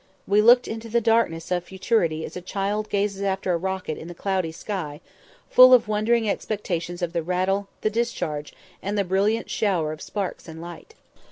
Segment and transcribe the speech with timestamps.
[0.25, 3.97] We looked into the darkness of futurity as a child gazes after a rocket up
[3.99, 4.99] in the cloudy sky,
[5.47, 8.51] full of wondering expectation of the rattle, the discharge,
[8.81, 10.95] and the brilliant shower of sparks and light.